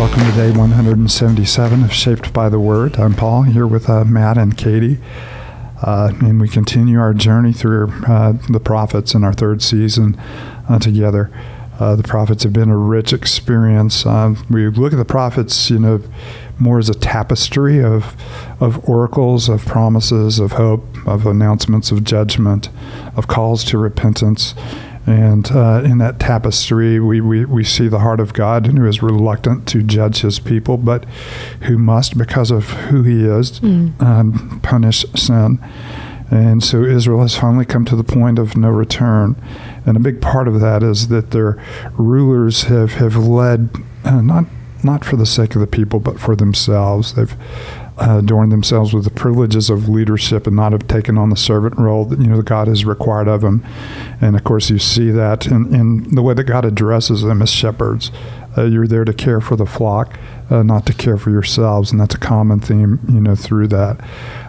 [0.00, 2.96] welcome to day 177 of Shaped by the Word.
[2.98, 4.96] I'm Paul here with uh, Matt and Katie.
[5.82, 10.18] Uh, and we continue our journey through uh, the prophets in our third season
[10.70, 11.30] uh, together.
[11.78, 14.06] Uh, the prophets have been a rich experience.
[14.06, 16.02] Um, we look at the prophets, you know,
[16.58, 18.16] more as a tapestry of
[18.58, 22.70] of oracles, of promises, of hope, of announcements of judgment,
[23.16, 24.54] of calls to repentance.
[25.06, 29.02] And uh, in that tapestry, we, we, we see the heart of God who is
[29.02, 31.04] reluctant to judge his people, but
[31.62, 34.00] who must, because of who he is, mm.
[34.00, 35.58] um, punish sin.
[36.30, 39.34] And so Israel has finally come to the point of no return.
[39.84, 41.60] And a big part of that is that their
[41.94, 43.70] rulers have, have led,
[44.04, 44.44] uh, not,
[44.84, 47.14] not for the sake of the people, but for themselves.
[47.14, 47.34] They've
[48.00, 52.04] adorned themselves with the privileges of leadership and not have taken on the servant role
[52.06, 53.64] that you know God has required of them.
[54.20, 57.50] And of course, you see that in, in the way that God addresses them as
[57.50, 58.10] shepherds.
[58.56, 60.18] Uh, you're there to care for the flock,
[60.50, 64.00] uh, not to care for yourselves, and that's a common theme, you know, through that.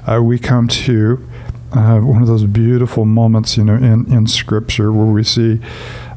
[0.08, 1.28] Uh, we come to
[1.74, 5.60] uh, one of those beautiful moments, you know, in in Scripture where we see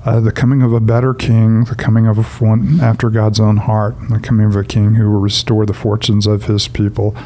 [0.04, 3.56] uh, the coming of a better king, the coming of a one after God's own
[3.56, 7.16] heart, the coming of a king who will restore the fortunes of his people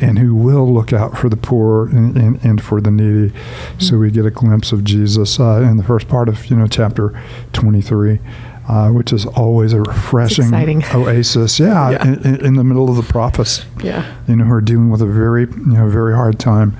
[0.00, 3.30] and who will look out for the poor and, and, and for the needy.
[3.30, 3.80] Mm-hmm.
[3.80, 6.66] So we get a glimpse of Jesus uh, in the first part of, you know,
[6.66, 7.18] chapter
[7.52, 8.20] 23.
[8.68, 10.52] Uh, which is always a refreshing
[10.92, 11.60] oasis.
[11.60, 12.04] Yeah, yeah.
[12.04, 13.64] In, in, the middle of the prophets.
[13.80, 16.76] Yeah, you know, who are dealing with a very, you know, very hard time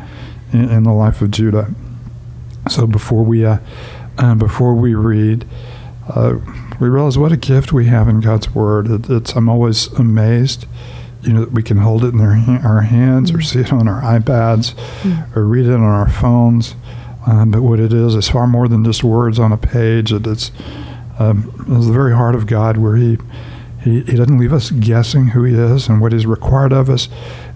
[0.52, 1.72] in, in the life of Judah.
[2.68, 3.58] So before we uh,
[4.18, 5.46] uh, before we read,
[6.08, 6.36] uh,
[6.80, 8.88] we realize what a gift we have in God's Word.
[8.88, 10.66] It, it's I'm always amazed,
[11.22, 13.72] you know, that we can hold it in ha- our hands mm or see it
[13.72, 16.74] on our iPads mm or read it on our phones.
[17.26, 20.12] Um, but what it is is far more than just words on a page.
[20.12, 20.52] It, it's,
[21.18, 23.18] um, it's the very heart of God where He
[23.86, 27.08] he, he doesn't leave us guessing who he is and what he's required of us.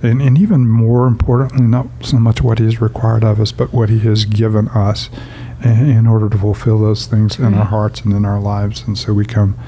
[0.02, 3.88] And, and even more importantly, not so much what he's required of us, but what
[3.88, 5.10] he has given us
[5.62, 8.82] in order to fulfill those things in our hearts and in our lives.
[8.86, 9.58] And so we come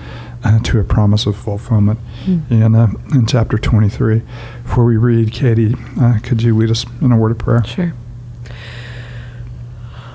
[0.44, 2.50] uh, to a promise of fulfillment mm.
[2.50, 4.22] in, uh, in chapter 23.
[4.62, 7.64] Before we read, Katie, uh, could you lead us in a word of prayer?
[7.64, 7.92] Sure.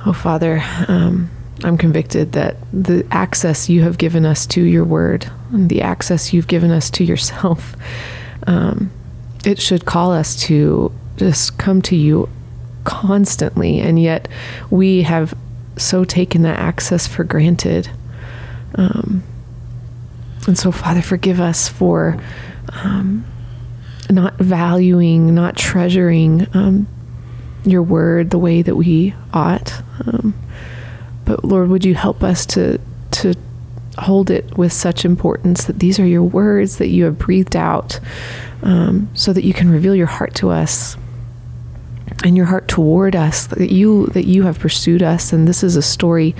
[0.05, 1.29] Oh, Father, um,
[1.63, 6.33] I'm convicted that the access you have given us to your word and the access
[6.33, 7.75] you've given us to yourself,
[8.45, 8.91] um,
[9.45, 12.29] it should call us to just come to you
[12.83, 13.79] constantly.
[13.79, 14.27] And yet
[14.69, 15.33] we have
[15.77, 17.89] so taken that access for granted.
[18.75, 19.23] Um,
[20.47, 22.21] and so, Father, forgive us for
[22.83, 23.25] um,
[24.09, 26.87] not valuing, not treasuring um,
[27.65, 29.73] your word the way that we ought.
[31.27, 32.79] But Lord, would you help us to
[33.11, 33.33] to
[33.99, 37.99] hold it with such importance that these are your words that you have breathed out,
[38.63, 40.95] um, so that you can reveal your heart to us
[42.23, 45.33] and your heart toward us that you that you have pursued us.
[45.33, 46.33] And this is a story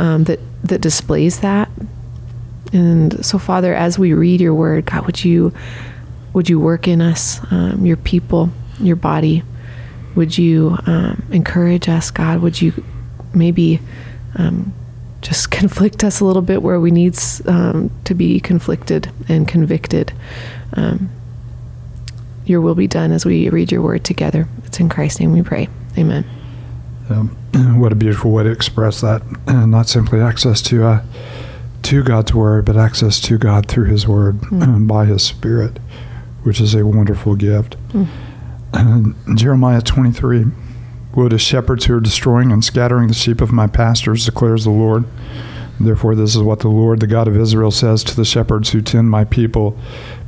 [0.00, 1.70] um, that that displays that.
[2.72, 5.54] And so father as we read your word god would you
[6.32, 8.50] would you work in us um, your people
[8.80, 9.44] your body?
[10.16, 12.40] Would you um, encourage us god?
[12.40, 12.72] Would you
[13.34, 13.80] maybe
[14.36, 14.72] um,
[15.22, 20.12] just conflict us a little bit where we need um, to be conflicted and convicted
[20.74, 21.10] um,
[22.44, 24.48] your will be done as we read your word together.
[24.64, 25.68] It's in Christ's name we pray.
[25.98, 26.24] Amen.
[27.10, 27.36] Um,
[27.80, 29.22] what a beautiful way to express that.
[29.46, 31.04] Uh, not simply access to uh,
[31.82, 34.62] to God's word, but access to God through His word mm.
[34.62, 35.78] um, by His Spirit,
[36.42, 37.76] which is a wonderful gift.
[37.92, 39.36] Mm.
[39.36, 40.46] Jeremiah 23.
[41.16, 44.70] Woe to shepherds who are destroying and scattering the sheep of my pastors, declares the
[44.70, 45.04] Lord.
[45.80, 48.80] Therefore, this is what the Lord, the God of Israel, says to the shepherds who
[48.80, 49.76] tend my people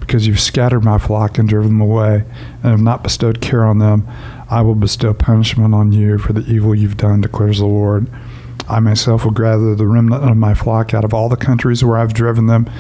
[0.01, 2.25] because you've scattered my flock and driven them away,
[2.63, 4.09] and have not bestowed care on them,
[4.51, 8.11] I will bestow punishment on you for the evil you've done, declares the Lord.
[8.71, 11.99] I myself will gather the remnant of my flock out of all the countries where
[11.99, 12.71] I've driven them,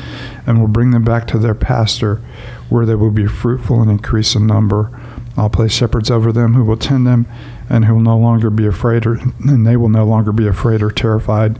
[0.46, 2.22] and will bring them back to their pasture,
[2.70, 4.90] where they will be fruitful and increase in number.
[5.38, 7.26] I'll place shepherds over them who will tend them,
[7.70, 10.82] and who will no longer be afraid, or, and they will no longer be afraid
[10.82, 11.58] or terrified,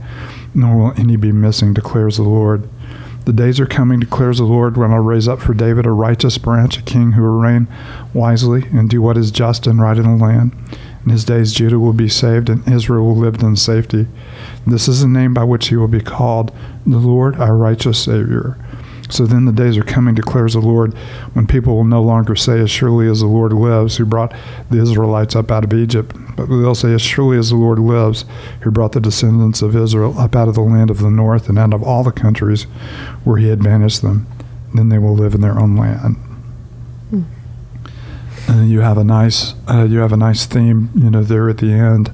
[0.53, 2.67] nor will any be missing, declares the Lord.
[3.25, 6.37] The days are coming, declares the Lord, when I'll raise up for David a righteous
[6.37, 7.67] branch, a king who will reign
[8.13, 10.51] wisely and do what is just and right in the land.
[11.05, 14.07] In his days, Judah will be saved, and Israel will live in safety.
[14.67, 16.51] This is the name by which he will be called,
[16.85, 18.57] the Lord our righteous Savior.
[19.09, 20.93] So then the days are coming, declares the Lord,
[21.33, 24.33] when people will no longer say, As surely as the Lord lives, who brought
[24.69, 28.25] the Israelites up out of Egypt, but they'll say, As surely as the Lord lives,
[28.61, 31.57] who brought the descendants of Israel up out of the land of the north and
[31.57, 32.63] out of all the countries
[33.23, 34.27] where he had banished them.
[34.75, 36.15] then they will live in their own land.
[37.09, 37.23] Hmm.
[38.47, 41.57] And you have a nice uh, you have a nice theme, you know, there at
[41.57, 42.11] the end.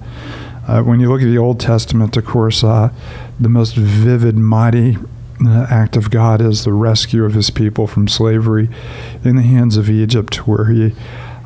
[0.65, 2.89] Uh, when you look at the Old Testament, of course, uh,
[3.39, 4.97] the most vivid, mighty
[5.45, 8.69] uh, act of God is the rescue of His people from slavery
[9.23, 10.93] in the hands of Egypt, where He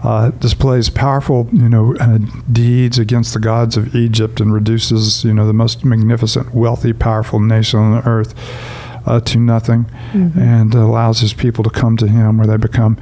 [0.03, 2.19] uh, displays powerful, you know, uh,
[2.51, 7.39] deeds against the gods of Egypt and reduces, you know, the most magnificent, wealthy, powerful
[7.39, 8.33] nation on the earth
[9.05, 10.37] uh, to nothing, Mhm.
[10.37, 12.97] and allows His people to come to Him, where they become,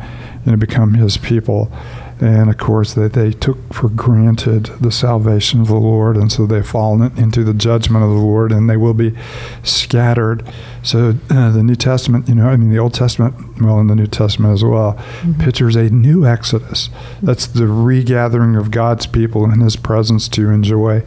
[0.46, 1.72] you know, become His people.
[2.20, 6.48] And of course, that they took for granted the salvation of the Lord, and so
[6.48, 9.16] they've fallen into the judgment of the Lord, and they will be
[9.64, 10.44] scattered.
[10.82, 13.96] So uh, the New Testament, you know, I mean, the Old Testament, well, in the
[13.96, 15.38] New Testament as well, Mhm.
[15.40, 16.90] pictures a new Exodus.
[17.22, 21.04] That's the regathering of God's people in His presence to enjoy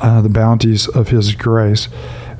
[0.00, 1.88] uh, the bounties of His grace.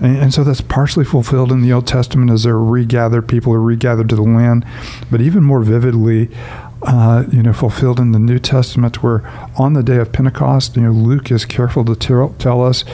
[0.01, 3.61] And, and so that's partially fulfilled in the Old Testament as they're regathered, people are
[3.61, 4.65] regathered to the land,
[5.11, 6.31] but even more vividly,
[6.83, 9.27] uh, you know, fulfilled in the New Testament, where
[9.59, 12.85] on the day of Pentecost, you know, Luke is careful to tell, tell us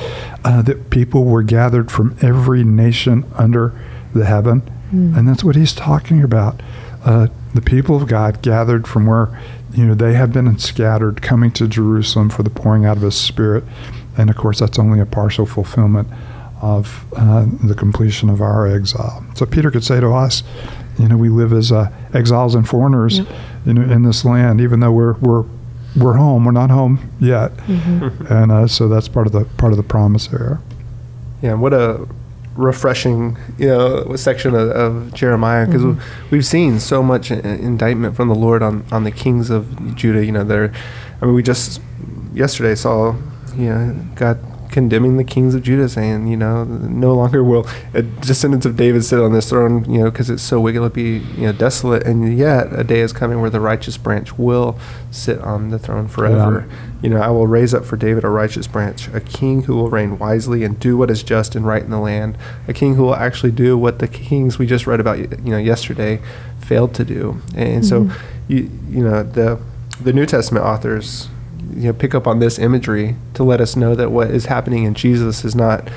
[0.44, 3.72] uh, that people were gathered from every nation under
[4.12, 4.62] the heaven.
[4.92, 5.16] Mm.
[5.16, 6.60] And that's what he's talking about.
[7.04, 9.40] Uh, the people of God gathered from where,
[9.72, 13.14] you know, they have been scattered, coming to Jerusalem for the pouring out of his
[13.14, 13.62] spirit.
[14.18, 16.08] And of course, that's only a partial fulfillment
[16.60, 19.24] of uh, the completion of our exile.
[19.34, 20.42] So Peter could say to us,
[20.98, 23.20] you know, we live as uh, exiles and foreigners.
[23.66, 25.44] You know, in this land, even though we're we're
[25.96, 26.44] we're home.
[26.44, 28.30] We're not home yet, Mhm.
[28.30, 30.60] and uh, so that's part of the part of the promise there.
[31.42, 32.06] Yeah, what a
[32.56, 35.98] refreshing, you know, section of, of Jeremiah because Mhm.
[36.30, 40.24] we've seen so much indictment from the Lord on, on the kings of Judah.
[40.24, 40.72] You know, they're,
[41.20, 41.80] I mean, we just
[42.34, 43.14] yesterday saw,
[43.56, 44.38] you know, God
[44.70, 49.04] condemning the kings of Judah, saying, you know, no longer will a descendants of David
[49.04, 52.06] sit on this throne, you know, because it's so wicked, it'll be, you know, desolate.
[52.06, 54.78] And yet, a day is coming where the righteous branch will
[55.10, 56.68] sit on the throne forever.
[57.02, 59.90] You know, I will raise up for David a righteous branch, a king who will
[59.90, 62.36] reign wisely and do what is just and right in the land,
[62.66, 65.58] a king who will actually do what the kings we just read about, you know,
[65.58, 66.20] yesterday
[66.60, 67.40] failed to do.
[67.54, 68.12] And so, Mhm.
[68.48, 69.58] you you know, the
[70.02, 71.28] the New Testament authors,
[71.74, 74.84] you know, pick up on this imagery to let us know that what is happening
[74.84, 75.88] in Jesus is not,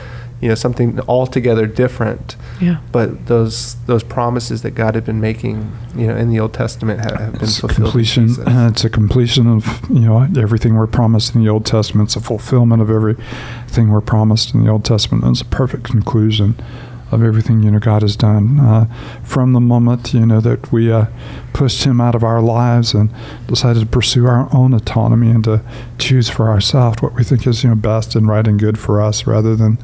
[0.42, 2.78] you know, something altogether different Yeah.
[2.92, 7.02] but those those promises that God had been making, you know, in the Old Testament
[7.02, 7.88] have, have been It's fulfilled.
[7.92, 8.28] completion.
[8.28, 8.48] Jesus.
[8.48, 12.10] Uh, it's a completion of you know everything we're promised in the Old Testament.
[12.10, 15.24] It's a fulfillment of everything we're promised in the Old Testament.
[15.26, 16.56] And it's a perfect conclusion
[17.12, 18.86] of everything you know God has done uh,
[19.24, 21.06] from the moment you know that we uh,
[21.54, 23.10] pushed Him out of our lives and
[23.48, 25.62] decided to pursue our own autonomy and to
[25.98, 29.02] choose for ourselves what we think is you know best and right and good for
[29.02, 29.78] us, rather than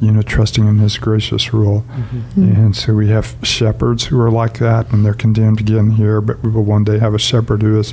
[0.00, 1.84] you know trusting in His gracious rule.
[1.90, 2.22] Mhm.
[2.36, 2.56] Mm.
[2.56, 6.42] And so we have shepherds who are like that, and they're condemned again here, but
[6.42, 7.92] we will one day have a shepherd who is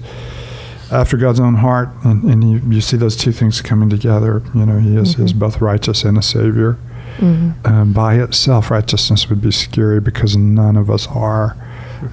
[0.90, 1.90] after God's own heart.
[2.06, 4.42] And, and you, you see those two things coming together.
[4.56, 5.40] You know, He is, is Mhm.
[5.40, 6.78] both righteous and a Savior.
[7.20, 7.54] Mhm.
[7.66, 11.56] Um, by itself, righteousness would be scary because none of us are.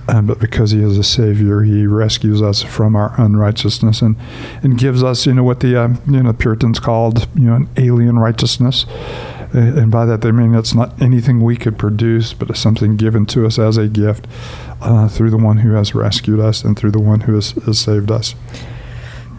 [0.08, 4.16] Um, but because He is a Savior, He rescues us from our unrighteousness and,
[4.62, 7.68] and gives us, you know, what the um, you know Puritans called, you know, an
[7.76, 8.86] alien righteousness.
[9.52, 13.26] And by that they mean it's not anything we could produce, but it's something given
[13.26, 14.26] to us as a gift
[14.80, 17.78] uh, through the one who has rescued us and through the one who has, has
[17.78, 18.34] saved us.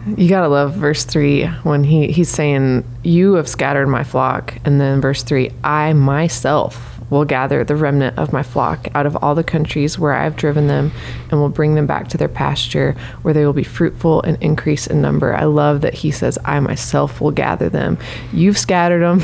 [0.06, 4.80] You gotta love verse three when he he's saying, "You have scattered my flock," and
[4.80, 9.36] then verse three, "I myself will gather the remnant of my flock out of all
[9.36, 10.92] the countries where I have driven them,
[11.30, 14.86] and will bring them back to their pasture, where they will be fruitful and increase
[14.86, 17.98] in number." I love that he says, "I myself will gather them."
[18.32, 19.24] You've scattered them.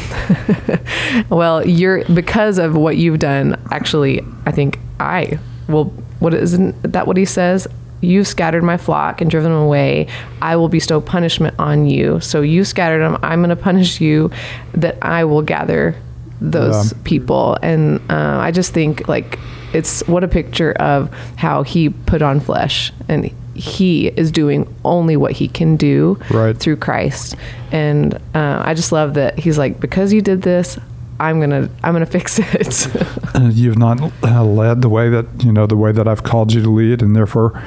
[1.30, 3.56] well, you're because of what you've done.
[3.72, 5.94] Actually, I think I will.
[6.20, 7.68] What isn't that what he says?
[8.02, 10.08] You've scattered my flock and driven them away.
[10.42, 12.20] I will bestow punishment on you.
[12.20, 13.18] So you scattered them.
[13.24, 14.32] I'm going to punish you.
[14.74, 15.96] That I will gather
[16.42, 16.98] those Yeah.
[17.04, 17.58] people.
[17.62, 19.38] And uh, I just think like
[19.74, 25.16] it's what a picture of how he put on flesh and he is doing only
[25.16, 26.58] what he can do Right.
[26.58, 27.36] through Christ.
[27.72, 30.80] And uh, I just love that he's like, because you did this,
[31.22, 32.88] I'm gonna I'm gonna fix it.
[33.34, 36.52] Uh, you've not uh, led the way that you know the way that I've called
[36.52, 37.58] you to lead, and therefore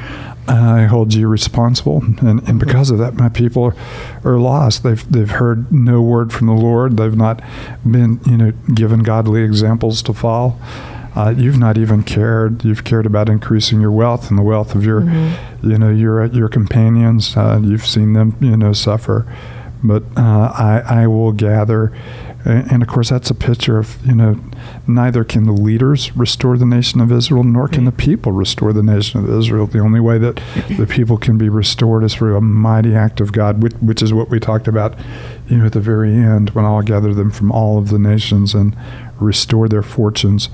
[0.46, 2.02] uh, I hold you responsible.
[2.20, 3.76] And, and because of that, my people are,
[4.25, 4.82] are lost.
[4.82, 6.99] They've they've heard no word from the Lord.
[6.99, 7.42] They've not
[7.90, 10.54] been you know given godly examples to follow.
[11.16, 12.62] Uh, you've not even cared.
[12.62, 15.02] You've cared about increasing your wealth and the wealth of your,
[15.62, 17.37] you know, your your companions.
[17.38, 19.26] Uh, you've seen them, you know, suffer.
[19.82, 21.92] But uh, I, I will gather
[22.44, 24.38] And, and of course, that's a picture of, you know,
[24.86, 28.82] neither can the leaders restore the nation of Israel, nor can the people restore the
[28.82, 29.66] nation of Israel.
[29.66, 30.40] The only way that
[30.76, 34.12] the people can be restored is through a mighty act of God, which, which is
[34.12, 34.94] what we talked about,
[35.48, 38.54] you know, at the very end, when I'll gather them from all of the nations
[38.54, 38.76] and
[39.20, 40.48] restore their fortunes.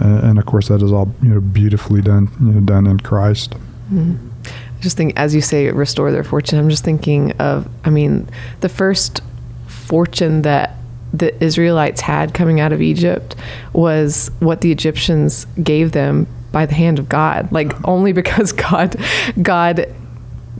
[0.00, 3.00] Uh, and of course, that is all, you know, beautifully done, you know, done in
[3.00, 3.54] Christ.
[3.92, 4.28] Mm-hmm.
[4.46, 6.58] I just think, as you say, restore their fortune.
[6.58, 8.28] I'm just thinking of, I mean,
[8.60, 9.20] the first
[9.66, 10.76] fortune that
[11.12, 13.36] the Israelites had coming out of Egypt
[13.72, 17.50] was what the Egyptians gave them by the hand of God.
[17.52, 18.96] Like only because God
[19.40, 19.94] God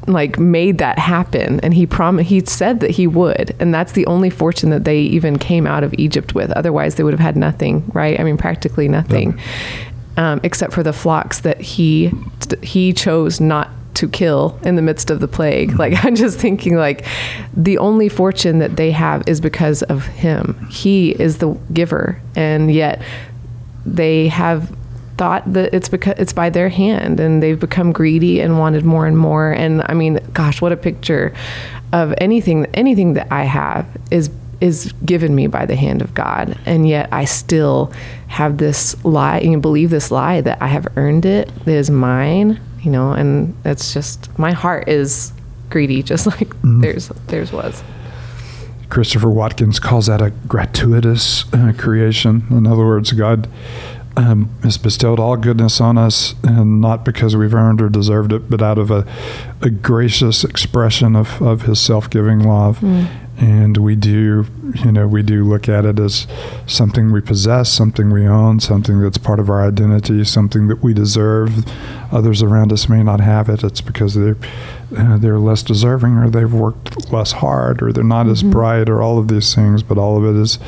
[0.08, 1.60] like made that happen.
[1.60, 3.54] And he promised he said that he would.
[3.60, 6.50] And that's the only fortune that they even came out of Egypt with.
[6.52, 8.18] Otherwise they would have had nothing right?
[8.18, 9.38] I mean practically nothing.
[10.18, 12.10] Um, except for the flocks that he
[12.62, 15.72] he chose not to kill in the midst of the plague.
[15.82, 17.04] Like I'm just thinking like
[17.56, 20.68] the only fortune that they have is because of him.
[20.70, 23.02] He is the giver and yet
[23.84, 24.72] they have
[25.18, 29.08] thought that it's because it's by their hand and they've become greedy and wanted more
[29.08, 31.34] and more and I mean gosh what a picture
[31.92, 34.30] of anything anything that I have is
[34.60, 37.92] is given me by the hand of God and yet I still
[38.28, 42.60] have this lie and believe this lie that I have earned it, that is mine
[42.82, 45.32] you know, and it's just my heart is
[45.70, 46.80] greedy, just like mm-hmm.
[46.80, 47.82] theirs theirs was.
[48.88, 52.44] Christopher Watkins calls that a gratuitous uh, creation.
[52.50, 53.48] In other words, God
[54.18, 58.50] um, has bestowed all goodness on us, and not because we've earned or deserved it,
[58.50, 59.06] but out of a,
[59.62, 62.80] a gracious expression of, of His self giving love.
[62.80, 63.08] Mm.
[63.38, 64.46] And we do,
[64.84, 66.26] you know, we do look at it as
[66.66, 70.92] something we possess, something we own, something that's part of our identity, something that we
[70.92, 71.64] deserve.
[72.12, 73.64] Others around us may not have it.
[73.64, 74.36] It's because they're
[74.96, 78.32] uh, they're less deserving, or they've worked less hard, or they're not mm-hmm.
[78.32, 79.82] as bright, or all of these things.
[79.82, 80.58] But all of it is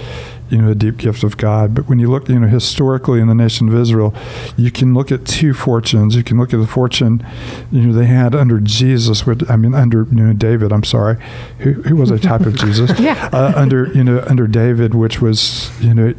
[0.51, 1.75] you know, a deep gift of God.
[1.75, 4.15] But when you look, you know, historically in the nation of Israel,
[4.57, 6.17] you can look at two fortunes.
[6.17, 7.27] You can look at the fortune,
[7.73, 11.17] you know, they had under Jesus, which, I mean, under, you know, David, I'm sorry,
[11.61, 12.91] who, who was a type of Jesus?
[12.99, 13.31] yeah.
[13.33, 16.15] Uh, under, you know, under David, which was, you know,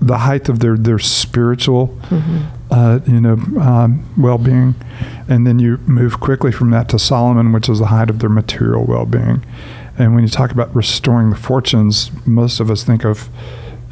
[0.00, 2.42] the height of their, their spiritual, mm-hmm.
[2.70, 4.74] uh, you know, um, well-being.
[5.28, 8.28] And then you move quickly from that to Solomon, which is the height of their
[8.28, 9.44] material well-being.
[9.96, 13.28] And when you talk about restoring the fortunes, most of us think of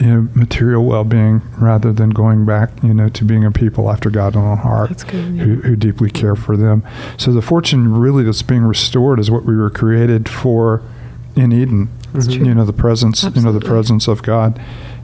[0.00, 4.10] you know, material well-being rather than going back, you know, to being a people after
[4.10, 5.42] God God's own heart, good, yeah.
[5.44, 6.84] who, who, deeply care for them.
[7.16, 10.82] So the fortune really that's being restored is what we were created for
[11.36, 11.88] in Eden.
[12.28, 13.40] You know, the presence, Absolutely.
[13.40, 14.60] you know, the presence of God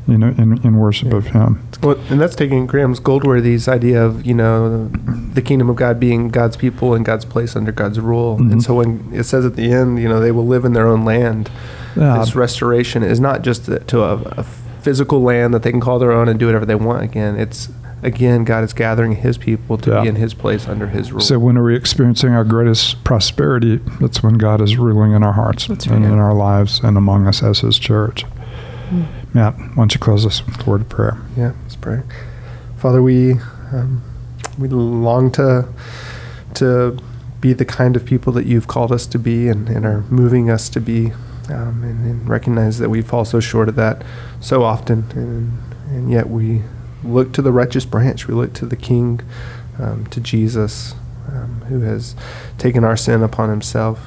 [0.08, 1.18] you know, in, in worship yeah.
[1.18, 1.68] of Him.
[1.82, 6.30] Well, and that's taking Graeme's Goldsworthy's idea of you know the kingdom of God being
[6.30, 8.38] God's people and God's place under God's rule.
[8.38, 8.52] Mm-hmm.
[8.52, 10.88] And so when it says at the end, you know, they will live in their
[10.88, 11.50] own land.
[11.94, 12.18] Yeah.
[12.18, 16.12] This restoration is not just to a, a physical land that they can call their
[16.12, 17.36] own and do whatever they want again.
[17.36, 17.68] It's
[18.02, 20.02] again, God is gathering His people to yeah.
[20.02, 21.20] be in His place under His rule.
[21.20, 23.76] So, when are we experiencing our greatest prosperity?
[24.00, 25.86] That's when God is ruling in our hearts right.
[25.86, 28.24] and in our lives and among us as His church.
[28.88, 29.17] Mm.
[29.35, 31.20] Matt, why don't you close us with a word of prayer?
[31.37, 32.02] Yeah, let's pray.
[32.76, 33.32] Father, we
[33.73, 34.02] um,
[34.58, 35.68] we long to
[36.54, 36.99] to
[37.40, 40.50] be the kind of people that you've called us to be and, and are moving
[40.50, 41.12] us to be,
[41.50, 44.02] um, and, and, recognize that we fall so short of that
[44.40, 45.52] so often, and,
[45.88, 46.62] and yet we
[47.04, 48.26] look to the righteous branch.
[48.26, 49.20] We look to the King,
[49.78, 50.94] um, to Jesus,
[51.28, 52.16] um, who has
[52.58, 54.00] taken our sin upon himself,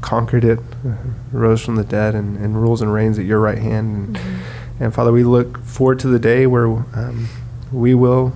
[0.00, 0.96] conquered it, uh,
[1.32, 3.94] rose from the dead, and, and, rules and reigns at your right hand.
[3.94, 4.84] And, mm-hmm.
[4.84, 7.28] and Father, we look forward to the day where um,
[7.72, 8.32] we will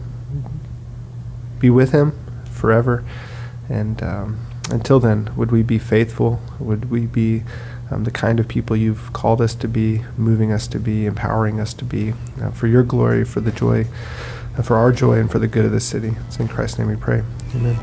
[1.58, 2.18] be with Him
[2.50, 3.04] forever.
[3.68, 6.40] And um, until then, would we be faithful?
[6.58, 7.42] Would we be
[7.90, 11.60] um, the kind of people you've called us to be, moving us to be, empowering
[11.60, 13.86] us to be, uh, for your glory, for the joy,
[14.56, 16.14] uh, for our joy, and for the good of the city?
[16.26, 17.22] It's in Christ's name we pray.
[17.54, 17.78] Amen.